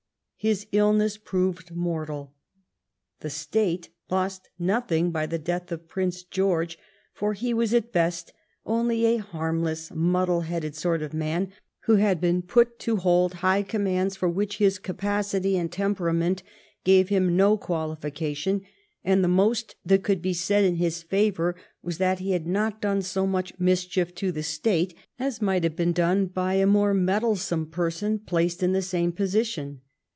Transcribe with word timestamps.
His 0.43 0.65
illness 0.71 1.17
proved 1.17 1.69
mortal. 1.71 2.33
The 3.19 3.29
state 3.29 3.89
lost 4.09 4.49
nothing 4.57 5.11
by 5.11 5.27
the 5.27 5.37
death 5.37 5.71
of 5.71 5.87
Prince 5.87 6.23
Oeorge, 6.23 6.77
for 7.13 7.33
he 7.33 7.53
was 7.53 7.75
at 7.75 7.91
best 7.91 8.33
only 8.65 9.05
a 9.05 9.17
harmless, 9.17 9.91
muddle 9.93 10.41
headed 10.41 10.75
sort 10.75 11.03
of 11.03 11.13
man, 11.13 11.51
who 11.81 11.97
had 11.97 12.19
been 12.19 12.41
put 12.41 12.79
to 12.79 12.95
hold 12.95 13.35
high 13.45 13.61
commands 13.61 14.15
for 14.15 14.27
which 14.27 14.57
his 14.57 14.79
capacity 14.79 15.55
and 15.59 15.71
temperament 15.71 16.41
gave 16.83 17.09
him 17.09 17.37
no 17.37 17.55
qualification, 17.55 18.61
and 19.03 19.23
the 19.23 19.27
most 19.27 19.75
that 19.85 20.01
could 20.01 20.23
be 20.23 20.33
said 20.33 20.63
in 20.63 20.77
his 20.77 21.03
favor 21.03 21.55
was 21.83 21.99
that 21.99 22.17
he 22.17 22.31
had 22.31 22.47
not 22.47 22.81
done 22.81 23.03
so 23.03 23.27
much 23.27 23.53
mischief 23.59 24.15
to 24.15 24.31
the 24.31 24.41
state 24.41 24.95
as 25.19 25.39
might 25.39 25.63
have 25.63 25.75
been 25.75 25.93
done 25.93 26.25
by 26.25 26.55
a 26.55 26.65
more 26.65 26.95
meddlesome 26.95 27.67
person 27.67 28.17
placed 28.17 28.63
in 28.63 28.71
the 28.71 28.81
same 28.81 29.11
position. 29.11 29.81